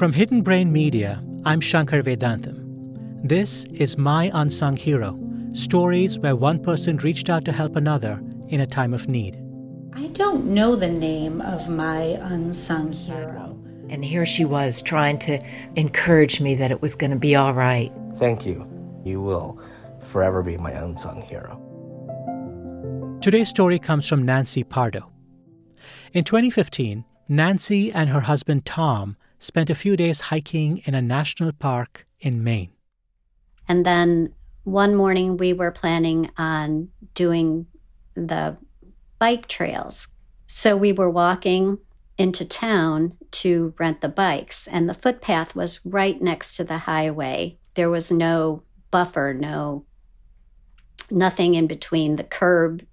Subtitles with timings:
[0.00, 2.56] From Hidden Brain Media, I'm Shankar Vedantam.
[3.22, 5.20] This is My Unsung Hero
[5.52, 8.18] stories where one person reached out to help another
[8.48, 9.38] in a time of need.
[9.92, 13.62] I don't know the name of my unsung hero.
[13.90, 15.38] And here she was trying to
[15.76, 17.92] encourage me that it was going to be all right.
[18.14, 18.66] Thank you.
[19.04, 19.60] You will
[20.00, 21.60] forever be my unsung hero.
[23.20, 25.12] Today's story comes from Nancy Pardo.
[26.14, 31.52] In 2015, Nancy and her husband Tom spent a few days hiking in a national
[31.52, 32.70] park in Maine.
[33.66, 34.32] And then
[34.64, 37.66] one morning we were planning on doing
[38.14, 38.56] the
[39.18, 40.06] bike trails.
[40.46, 41.78] So we were walking
[42.18, 47.58] into town to rent the bikes, and the footpath was right next to the highway.
[47.74, 49.84] There was no buffer, no
[51.10, 52.84] nothing in between the curb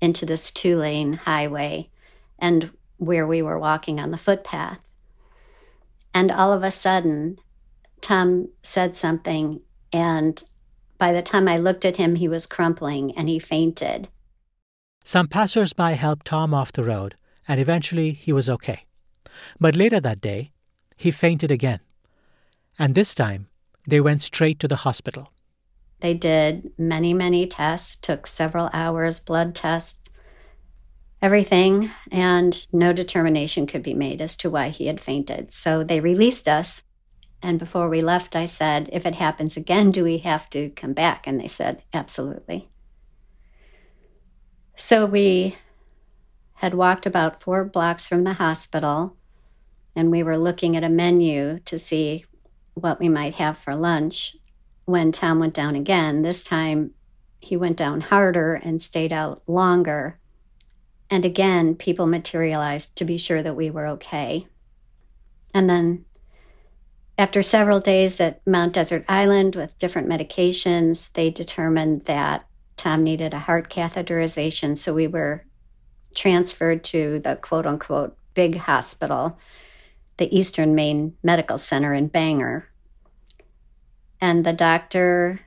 [0.00, 1.90] into this two lane highway
[2.38, 4.80] and where we were walking on the footpath.
[6.14, 7.38] And all of a sudden,
[8.00, 9.60] Tom said something,
[9.92, 10.42] and
[10.96, 14.08] by the time I looked at him, he was crumpling and he fainted.
[15.04, 17.16] Some passersby helped Tom off the road,
[17.48, 18.86] and eventually he was okay.
[19.58, 20.52] But later that day,
[20.96, 21.80] he fainted again.
[22.78, 23.48] And this time,
[23.86, 25.32] they went straight to the hospital.
[26.00, 30.03] They did many, many tests, took several hours, blood tests,
[31.24, 35.50] everything, and no determination could be made as to why he had fainted.
[35.50, 36.82] So they released us.
[37.42, 40.92] And before we left, I said, If it happens again, do we have to come
[40.92, 41.26] back?
[41.26, 42.68] And they said, Absolutely.
[44.76, 45.56] So we
[46.56, 49.16] had walked about four blocks from the hospital
[49.96, 52.26] and we were looking at a menu to see
[52.74, 54.36] what we might have for lunch
[54.84, 56.20] when Tom went down again.
[56.20, 56.90] This time
[57.38, 60.18] he went down harder and stayed out longer.
[61.10, 64.46] And again, people materialized to be sure that we were okay.
[65.52, 66.04] And then,
[67.16, 73.32] after several days at Mount Desert Island with different medications, they determined that Tom needed
[73.32, 74.76] a heart catheterization.
[74.76, 75.44] So we were
[76.14, 79.38] transferred to the quote unquote big hospital,
[80.16, 82.68] the Eastern Maine Medical Center in Bangor.
[84.20, 85.40] And the doctor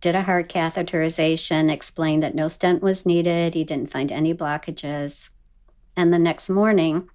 [0.00, 3.54] did a heart catheterization, explained that no stent was needed.
[3.54, 5.30] He didn't find any blockages.
[5.96, 7.08] And the next morning,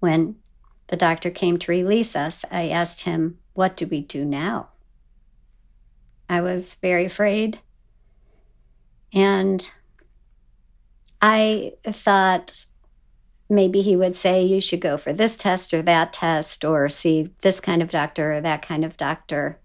[0.00, 0.36] when
[0.88, 4.68] the doctor came to release us, I asked him, What do we do now?
[6.28, 7.60] I was very afraid.
[9.14, 9.70] And
[11.22, 12.66] I thought
[13.48, 17.30] maybe he would say, You should go for this test or that test, or see
[17.40, 19.58] this kind of doctor or that kind of doctor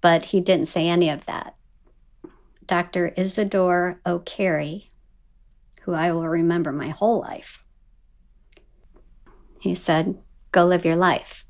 [0.00, 1.54] but he didn't say any of that.
[2.66, 3.12] Dr.
[3.16, 4.88] Isidore Okere,
[5.82, 7.64] who I will remember my whole life,
[9.60, 10.18] he said,
[10.52, 11.44] Go live your life.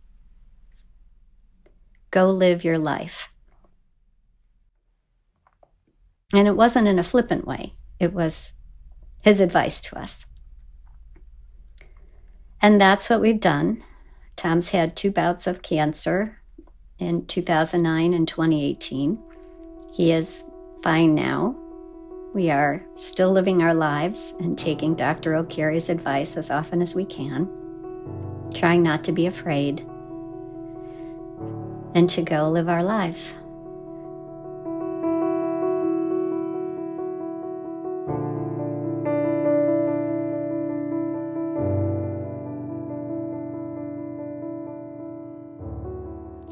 [2.10, 3.28] Go live your life.
[6.32, 8.52] And it wasn't in a flippant way, it was
[9.24, 10.24] his advice to us.
[12.60, 13.82] And that's what we've done.
[14.36, 16.37] Tom's had two bouts of cancer
[16.98, 19.18] in 2009 and 2018.
[19.92, 20.44] He is
[20.82, 21.56] fine now.
[22.34, 25.34] We are still living our lives and taking Dr.
[25.34, 27.48] Okere's advice as often as we can,
[28.54, 29.80] trying not to be afraid,
[31.94, 33.34] and to go live our lives.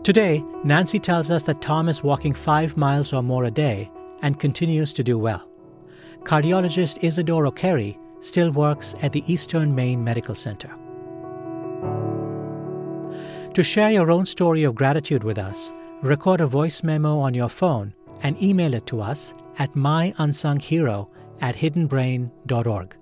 [0.06, 3.91] Today, Nancy tells us that Tom is walking five miles or more a day
[4.22, 5.49] and continues to do well.
[6.22, 10.71] Cardiologist Isidore Okere still works at the Eastern Maine Medical Center.
[13.53, 15.72] To share your own story of gratitude with us,
[16.03, 17.93] record a voice memo on your phone
[18.23, 21.09] and email it to us at myunsunghero
[21.41, 22.97] at hiddenbrain.org.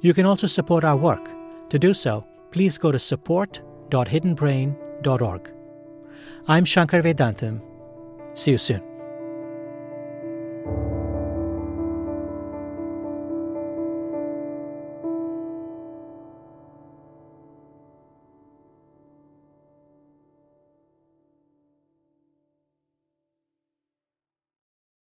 [0.00, 1.28] You can also support our work.
[1.68, 5.55] To do so, please go to support.hiddenbrain.org.
[6.48, 7.60] I'm Shankar Vedantam.
[8.34, 8.95] See you soon.